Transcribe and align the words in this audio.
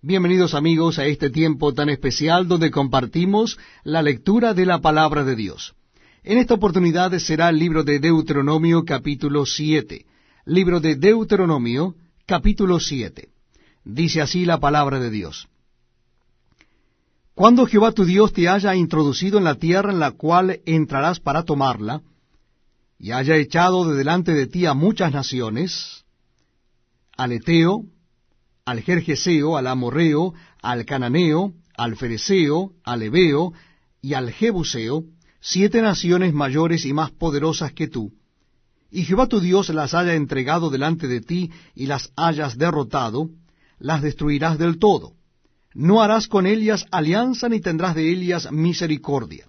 Bienvenidos 0.00 0.54
amigos 0.54 1.00
a 1.00 1.06
este 1.06 1.28
tiempo 1.28 1.74
tan 1.74 1.88
especial 1.88 2.46
donde 2.46 2.70
compartimos 2.70 3.58
la 3.82 4.00
lectura 4.00 4.54
de 4.54 4.64
la 4.64 4.80
palabra 4.80 5.24
de 5.24 5.34
Dios. 5.34 5.74
En 6.22 6.38
esta 6.38 6.54
oportunidad 6.54 7.18
será 7.18 7.48
el 7.48 7.58
libro 7.58 7.82
de 7.82 7.98
Deuteronomio 7.98 8.84
capítulo 8.84 9.44
7. 9.44 10.06
Libro 10.44 10.78
de 10.78 10.94
Deuteronomio 10.94 11.96
capítulo 12.26 12.78
7. 12.78 13.28
Dice 13.84 14.20
así 14.20 14.44
la 14.44 14.60
palabra 14.60 15.00
de 15.00 15.10
Dios. 15.10 15.48
Cuando 17.34 17.66
Jehová 17.66 17.90
tu 17.90 18.04
Dios 18.04 18.32
te 18.32 18.48
haya 18.48 18.76
introducido 18.76 19.38
en 19.38 19.44
la 19.44 19.56
tierra 19.56 19.90
en 19.90 19.98
la 19.98 20.12
cual 20.12 20.60
entrarás 20.64 21.18
para 21.18 21.42
tomarla, 21.42 22.02
y 23.00 23.10
haya 23.10 23.34
echado 23.34 23.84
de 23.90 23.96
delante 23.96 24.32
de 24.32 24.46
ti 24.46 24.64
a 24.64 24.74
muchas 24.74 25.12
naciones, 25.12 26.04
al 27.16 27.32
Eteo, 27.32 27.82
al 28.68 28.82
Jerjeseo, 28.82 29.56
al 29.56 29.66
Amorreo, 29.66 30.34
al 30.60 30.84
Cananeo, 30.84 31.54
al 31.74 31.96
Fereceo, 31.96 32.72
al 32.84 33.02
Ebeo 33.02 33.54
y 34.02 34.12
al 34.12 34.30
Jebuseo, 34.30 35.04
siete 35.40 35.80
naciones 35.80 36.34
mayores 36.34 36.84
y 36.84 36.92
más 36.92 37.10
poderosas 37.10 37.72
que 37.72 37.88
tú, 37.88 38.12
y 38.90 39.04
Jehová 39.04 39.26
tu 39.26 39.40
Dios 39.40 39.70
las 39.70 39.94
haya 39.94 40.12
entregado 40.12 40.68
delante 40.68 41.08
de 41.08 41.22
ti 41.22 41.50
y 41.74 41.86
las 41.86 42.12
hayas 42.14 42.58
derrotado, 42.58 43.30
las 43.78 44.02
destruirás 44.02 44.58
del 44.58 44.78
todo. 44.78 45.14
No 45.72 46.02
harás 46.02 46.28
con 46.28 46.44
ellas 46.44 46.84
alianza 46.90 47.48
ni 47.48 47.60
tendrás 47.60 47.94
de 47.94 48.10
ellas 48.10 48.52
misericordia. 48.52 49.46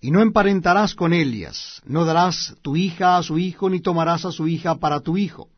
Y 0.00 0.10
no 0.10 0.22
emparentarás 0.22 0.94
con 0.94 1.12
ellas, 1.12 1.82
no 1.84 2.06
darás 2.06 2.54
tu 2.62 2.74
hija 2.74 3.18
a 3.18 3.22
su 3.22 3.38
hijo, 3.38 3.68
ni 3.68 3.80
tomarás 3.80 4.24
a 4.24 4.32
su 4.32 4.48
hija 4.48 4.76
para 4.76 5.00
tu 5.00 5.18
hijo 5.18 5.50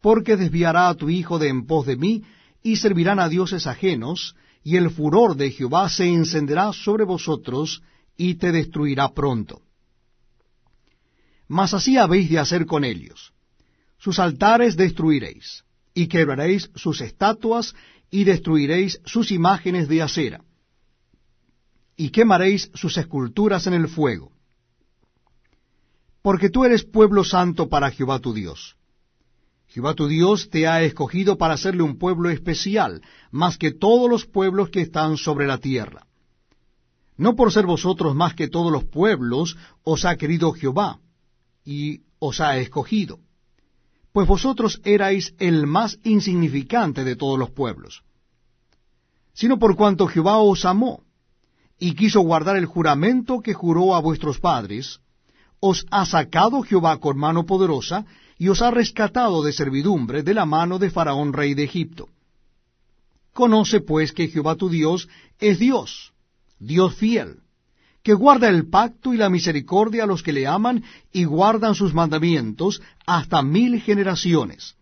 porque 0.00 0.36
desviará 0.36 0.88
a 0.88 0.94
tu 0.94 1.08
hijo 1.08 1.38
de 1.38 1.48
en 1.48 1.66
pos 1.66 1.86
de 1.86 1.96
mí, 1.96 2.24
y 2.62 2.76
servirán 2.76 3.20
a 3.20 3.28
dioses 3.28 3.66
ajenos, 3.66 4.34
y 4.62 4.76
el 4.76 4.90
furor 4.90 5.36
de 5.36 5.50
Jehová 5.50 5.88
se 5.88 6.06
encenderá 6.06 6.72
sobre 6.72 7.04
vosotros, 7.04 7.82
y 8.16 8.34
te 8.34 8.52
destruirá 8.52 9.12
pronto. 9.12 9.62
Mas 11.48 11.74
así 11.74 11.96
habéis 11.96 12.28
de 12.28 12.38
hacer 12.38 12.66
con 12.66 12.84
ellos. 12.84 13.32
Sus 13.98 14.18
altares 14.18 14.76
destruiréis, 14.76 15.64
y 15.94 16.08
quebraréis 16.08 16.70
sus 16.74 17.00
estatuas, 17.00 17.74
y 18.10 18.24
destruiréis 18.24 19.00
sus 19.04 19.30
imágenes 19.30 19.88
de 19.88 20.02
acera, 20.02 20.40
y 21.96 22.10
quemaréis 22.10 22.70
sus 22.74 22.96
esculturas 22.98 23.66
en 23.66 23.74
el 23.74 23.88
fuego. 23.88 24.32
Porque 26.22 26.50
tú 26.50 26.64
eres 26.64 26.84
pueblo 26.84 27.24
santo 27.24 27.68
para 27.68 27.90
Jehová 27.90 28.18
tu 28.18 28.34
Dios 28.34 28.75
Jehová 29.68 29.94
tu 29.94 30.08
Dios 30.08 30.48
te 30.50 30.66
ha 30.66 30.82
escogido 30.82 31.36
para 31.36 31.54
hacerle 31.54 31.82
un 31.82 31.98
pueblo 31.98 32.30
especial, 32.30 33.02
más 33.30 33.58
que 33.58 33.72
todos 33.72 34.08
los 34.08 34.26
pueblos 34.26 34.70
que 34.70 34.80
están 34.80 35.16
sobre 35.16 35.46
la 35.46 35.58
tierra. 35.58 36.06
No 37.16 37.34
por 37.34 37.52
ser 37.52 37.66
vosotros 37.66 38.14
más 38.14 38.34
que 38.34 38.48
todos 38.48 38.70
los 38.70 38.84
pueblos 38.84 39.56
os 39.82 40.04
ha 40.04 40.16
querido 40.16 40.52
Jehová, 40.52 41.00
y 41.64 42.02
os 42.18 42.40
ha 42.40 42.58
escogido, 42.58 43.18
pues 44.12 44.26
vosotros 44.26 44.80
erais 44.84 45.34
el 45.38 45.66
más 45.66 45.98
insignificante 46.04 47.04
de 47.04 47.16
todos 47.16 47.38
los 47.38 47.50
pueblos, 47.50 48.02
sino 49.34 49.58
por 49.58 49.76
cuanto 49.76 50.06
Jehová 50.06 50.38
os 50.38 50.64
amó, 50.64 51.02
y 51.78 51.94
quiso 51.94 52.20
guardar 52.20 52.56
el 52.56 52.66
juramento 52.66 53.40
que 53.40 53.52
juró 53.52 53.94
a 53.94 54.00
vuestros 54.00 54.40
padres, 54.40 55.00
os 55.68 55.86
ha 55.90 56.04
sacado 56.06 56.62
Jehová 56.62 56.98
con 56.98 57.18
mano 57.18 57.44
poderosa, 57.46 58.04
y 58.38 58.48
os 58.48 58.60
ha 58.62 58.70
rescatado 58.70 59.42
de 59.42 59.52
servidumbre 59.52 60.22
de 60.22 60.34
la 60.34 60.46
mano 60.46 60.78
de 60.78 60.90
Faraón 60.90 61.32
rey 61.32 61.54
de 61.54 61.64
Egipto. 61.64 62.08
Conoce 63.32 63.80
pues 63.80 64.12
que 64.12 64.28
Jehová 64.28 64.56
tu 64.56 64.68
Dios 64.68 65.08
es 65.38 65.58
Dios, 65.58 66.12
Dios 66.58 66.94
fiel, 66.94 67.40
que 68.02 68.14
guarda 68.14 68.48
el 68.48 68.68
pacto 68.68 69.12
y 69.12 69.16
la 69.16 69.30
misericordia 69.30 70.04
a 70.04 70.06
los 70.06 70.22
que 70.22 70.32
le 70.32 70.46
aman 70.46 70.84
y 71.12 71.24
guardan 71.24 71.74
sus 71.74 71.92
mandamientos 71.92 72.80
hasta 73.06 73.42
mil 73.42 73.80
generaciones, 73.80 74.76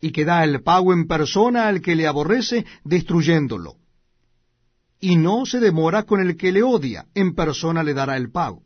y 0.00 0.10
que 0.10 0.24
da 0.24 0.42
el 0.44 0.62
pago 0.62 0.92
en 0.92 1.06
persona 1.06 1.68
al 1.68 1.80
que 1.80 1.96
le 1.96 2.06
aborrece, 2.06 2.64
destruyéndolo. 2.84 3.76
Y 5.00 5.16
no 5.16 5.44
se 5.44 5.60
demora 5.60 6.04
con 6.04 6.20
el 6.20 6.36
que 6.36 6.52
le 6.52 6.62
odia, 6.62 7.06
en 7.14 7.34
persona 7.34 7.82
le 7.82 7.94
dará 7.94 8.16
el 8.16 8.30
pago. 8.30 8.65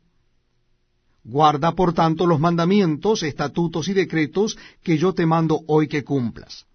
Guarda, 1.25 1.73
por 1.73 1.93
tanto, 1.93 2.27
los 2.27 2.41
mandamientos, 2.41 3.23
estatutos 3.23 3.89
y 3.89 3.93
decretos 3.93 4.57
que 4.83 4.97
yo 4.97 5.13
te 5.13 5.27
mando 5.27 5.61
hoy 5.67 5.87
que 5.87 6.03
cumplas. 6.03 6.67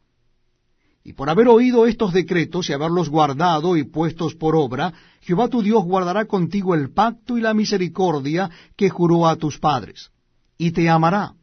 Y 1.03 1.13
por 1.13 1.29
haber 1.29 1.47
oído 1.47 1.85
estos 1.85 2.13
decretos 2.13 2.69
y 2.69 2.73
haberlos 2.73 3.09
guardado 3.09 3.77
y 3.77 3.83
puestos 3.83 4.33
por 4.33 4.55
obra, 4.55 4.93
Jehová 5.21 5.47
tu 5.49 5.61
Dios 5.61 5.83
guardará 5.83 6.25
contigo 6.25 6.73
el 6.73 6.91
pacto 6.91 7.37
y 7.37 7.41
la 7.41 7.53
misericordia 7.53 8.49
que 8.75 8.89
juró 8.89 9.27
a 9.27 9.35
tus 9.35 9.59
padres, 9.59 10.09
y 10.57 10.71
te 10.71 10.89
amará, 10.89 11.33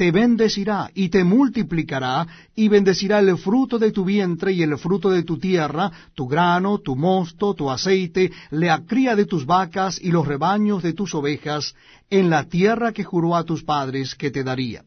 te 0.00 0.12
bendecirá 0.12 0.90
y 0.94 1.10
te 1.10 1.24
multiplicará, 1.24 2.26
y 2.56 2.68
bendecirá 2.68 3.18
el 3.18 3.36
fruto 3.36 3.78
de 3.78 3.92
tu 3.92 4.02
vientre 4.02 4.50
y 4.50 4.62
el 4.62 4.78
fruto 4.78 5.10
de 5.10 5.24
tu 5.24 5.38
tierra, 5.38 5.92
tu 6.14 6.26
grano, 6.26 6.78
tu 6.78 6.96
mosto, 6.96 7.52
tu 7.52 7.68
aceite, 7.70 8.32
la 8.50 8.86
cría 8.86 9.14
de 9.14 9.26
tus 9.26 9.44
vacas 9.44 10.00
y 10.00 10.10
los 10.10 10.26
rebaños 10.26 10.82
de 10.82 10.94
tus 10.94 11.14
ovejas, 11.14 11.74
en 12.08 12.30
la 12.30 12.44
tierra 12.44 12.94
que 12.94 13.04
juró 13.04 13.36
a 13.36 13.44
tus 13.44 13.62
padres 13.62 14.14
que 14.14 14.30
te 14.30 14.42
daría. 14.42 14.84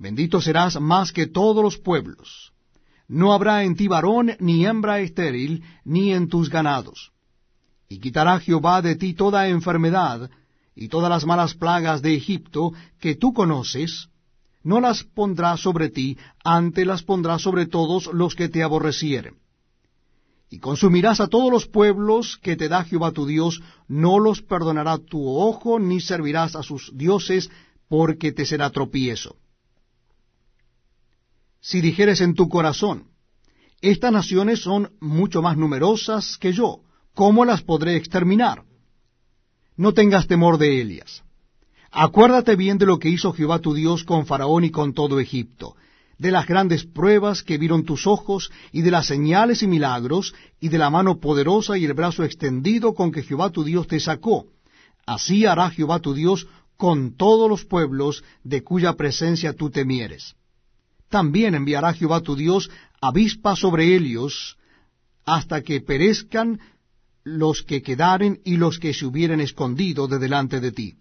Bendito 0.00 0.40
serás 0.40 0.80
más 0.80 1.12
que 1.12 1.28
todos 1.28 1.62
los 1.62 1.78
pueblos. 1.78 2.52
No 3.06 3.32
habrá 3.34 3.62
en 3.62 3.76
ti 3.76 3.86
varón 3.86 4.32
ni 4.40 4.66
hembra 4.66 4.98
estéril, 4.98 5.62
ni 5.84 6.12
en 6.12 6.26
tus 6.26 6.50
ganados. 6.50 7.12
Y 7.88 8.00
quitará 8.00 8.40
Jehová 8.40 8.82
de 8.82 8.96
ti 8.96 9.14
toda 9.14 9.46
enfermedad, 9.46 10.28
y 10.74 10.88
todas 10.88 11.10
las 11.10 11.24
malas 11.24 11.54
plagas 11.54 12.02
de 12.02 12.14
Egipto 12.14 12.72
que 13.00 13.14
tú 13.14 13.32
conoces, 13.32 14.08
no 14.62 14.80
las 14.80 15.04
pondrá 15.04 15.56
sobre 15.56 15.90
ti, 15.90 16.18
ante 16.42 16.84
las 16.84 17.02
pondrá 17.02 17.38
sobre 17.38 17.66
todos 17.66 18.06
los 18.12 18.34
que 18.34 18.48
te 18.48 18.62
aborrecieren. 18.62 19.36
Y 20.50 20.58
consumirás 20.58 21.20
a 21.20 21.26
todos 21.26 21.50
los 21.50 21.66
pueblos 21.66 22.38
que 22.38 22.56
te 22.56 22.68
da 22.68 22.84
Jehová 22.84 23.12
tu 23.12 23.26
Dios, 23.26 23.62
no 23.88 24.18
los 24.18 24.42
perdonará 24.42 24.98
tu 24.98 25.26
ojo, 25.26 25.78
ni 25.78 26.00
servirás 26.00 26.56
a 26.56 26.62
sus 26.62 26.96
dioses, 26.96 27.50
porque 27.88 28.32
te 28.32 28.46
será 28.46 28.70
tropiezo. 28.70 29.36
Si 31.60 31.80
dijeres 31.80 32.20
en 32.20 32.34
tu 32.34 32.48
corazón, 32.48 33.08
estas 33.80 34.12
naciones 34.12 34.60
son 34.60 34.92
mucho 35.00 35.42
más 35.42 35.56
numerosas 35.56 36.38
que 36.38 36.52
yo, 36.52 36.80
¿cómo 37.14 37.44
las 37.44 37.62
podré 37.62 37.96
exterminar? 37.96 38.64
No 39.76 39.92
tengas 39.92 40.26
temor 40.26 40.58
de 40.58 40.80
Elias. 40.80 41.22
Acuérdate 41.90 42.56
bien 42.56 42.78
de 42.78 42.86
lo 42.86 42.98
que 42.98 43.08
hizo 43.08 43.32
Jehová 43.32 43.60
tu 43.60 43.74
Dios 43.74 44.04
con 44.04 44.26
Faraón 44.26 44.64
y 44.64 44.70
con 44.70 44.94
todo 44.94 45.20
Egipto, 45.20 45.76
de 46.18 46.30
las 46.30 46.46
grandes 46.46 46.84
pruebas 46.84 47.42
que 47.42 47.58
vieron 47.58 47.84
tus 47.84 48.06
ojos, 48.06 48.50
y 48.72 48.82
de 48.82 48.90
las 48.90 49.06
señales 49.06 49.62
y 49.62 49.66
milagros, 49.66 50.34
y 50.60 50.68
de 50.68 50.78
la 50.78 50.90
mano 50.90 51.18
poderosa 51.20 51.78
y 51.78 51.84
el 51.84 51.94
brazo 51.94 52.24
extendido 52.24 52.94
con 52.94 53.12
que 53.12 53.22
Jehová 53.22 53.50
tu 53.50 53.64
Dios 53.64 53.86
te 53.86 54.00
sacó. 54.00 54.46
Así 55.06 55.46
hará 55.46 55.70
Jehová 55.70 56.00
tu 56.00 56.14
Dios 56.14 56.46
con 56.76 57.16
todos 57.16 57.48
los 57.48 57.64
pueblos 57.64 58.24
de 58.42 58.62
cuya 58.62 58.94
presencia 58.94 59.52
tú 59.52 59.70
temieres. 59.70 60.34
También 61.08 61.54
enviará 61.54 61.92
Jehová 61.92 62.20
tu 62.20 62.34
Dios 62.34 62.70
avispa 63.00 63.54
sobre 63.54 63.94
ellos, 63.94 64.56
hasta 65.24 65.62
que 65.62 65.80
perezcan 65.80 66.60
los 67.24 67.62
que 67.62 67.82
quedaren 67.82 68.40
y 68.44 68.58
los 68.58 68.78
que 68.78 68.92
se 68.92 69.06
hubieren 69.06 69.40
escondido 69.40 70.06
de 70.06 70.18
delante 70.18 70.60
de 70.60 70.72
ti. 70.72 70.94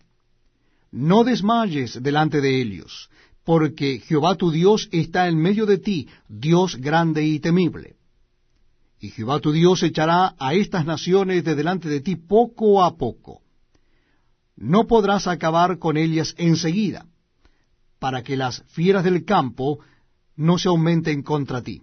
No 0.92 1.24
desmayes 1.24 2.02
delante 2.02 2.40
de 2.40 2.62
ellos, 2.62 3.10
porque 3.44 4.00
Jehová 4.00 4.36
tu 4.36 4.52
Dios 4.52 4.88
está 4.92 5.28
en 5.28 5.38
medio 5.38 5.66
de 5.66 5.78
ti, 5.78 6.08
Dios 6.30 6.78
grande 6.78 7.26
y 7.26 7.40
temible. 7.40 7.98
Y 9.00 9.10
Jehová 9.10 9.42
tu 9.42 9.52
Dios 9.52 9.84
echará 9.84 10.34
a 10.40 10.54
estas 10.54 10.86
naciones 10.86 11.44
de 11.44 11.56
delante 11.56 11.90
de 11.90 12.00
ti 12.00 12.16
poco 12.16 12.84
a 12.84 12.96
poco. 12.96 13.42
No 14.56 14.88
podrás 14.88 15.28
acabar 15.28 15.78
con 15.78 15.98
ellas 15.98 16.36
enseguida, 16.38 17.06
para 18.00 18.24
que 18.24 18.38
las 18.38 18.64
fieras 18.68 19.04
del 19.04 19.26
campo 19.26 19.80
no 20.38 20.58
se 20.58 20.70
aumenten 20.70 21.22
contra 21.22 21.62
ti. 21.62 21.82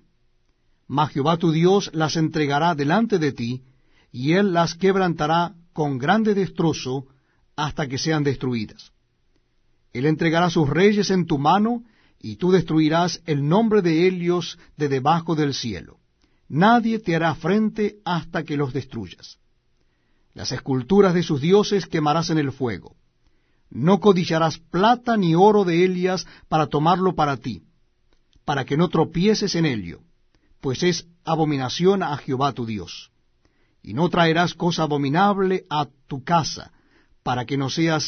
Mas 0.87 1.11
Jehová 1.11 1.37
tu 1.37 1.53
Dios 1.53 1.91
las 1.93 2.17
entregará 2.17 2.75
delante 2.75 3.19
de 3.19 3.33
ti, 3.33 3.63
y 4.13 4.33
él 4.33 4.53
las 4.53 4.75
quebrantará 4.75 5.55
con 5.73 5.99
grande 5.99 6.35
destrozo 6.35 7.07
hasta 7.57 7.87
que 7.87 7.99
sean 7.99 8.25
destruidas. 8.25 8.93
Él 9.93 10.07
entregará 10.07 10.51
sus 10.51 10.69
reyes 10.69 11.11
en 11.11 11.27
tu 11.27 11.39
mano, 11.39 11.83
y 12.23 12.37
tú 12.37 12.51
destruirás 12.51 13.23
el 13.25 13.49
nombre 13.49 13.81
de 13.81 14.07
ellos 14.07 14.59
de 14.77 14.89
debajo 14.89 15.35
del 15.35 15.55
cielo. 15.55 15.99
Nadie 16.49 16.99
te 16.99 17.17
hará 17.17 17.35
frente 17.35 17.97
hasta 18.05 18.45
que 18.45 18.57
los 18.57 18.73
destruyas. 18.73 19.39
Las 20.35 20.53
esculturas 20.53 21.15
de 21.15 21.23
sus 21.23 21.41
dioses 21.41 21.87
quemarás 21.87 22.31
en 22.31 22.39
el 22.39 22.53
fuego. 22.53 22.97
No 23.71 24.01
codiciarás 24.01 24.59
plata 24.59 25.17
ni 25.17 25.35
oro 25.35 25.65
de 25.65 25.85
Elias 25.85 26.27
para 26.49 26.67
tomarlo 26.67 27.15
para 27.15 27.37
ti, 27.37 27.63
para 28.45 28.65
que 28.65 28.77
no 28.77 28.89
tropieces 28.89 29.55
en 29.55 29.65
ello 29.65 30.01
pues 30.61 30.83
es 30.83 31.07
abominación 31.25 32.03
a 32.03 32.17
Jehová 32.17 32.53
tu 32.53 32.67
Dios. 32.67 33.11
Y 33.83 33.95
no 33.95 34.09
traerás 34.09 34.55
cosa 34.55 34.83
abominable 34.83 35.65
a 35.71 35.87
tu 36.07 36.23
casa, 36.23 36.73
para 37.23 37.45
que 37.45 37.57
no 37.57 37.71
seas 37.71 38.05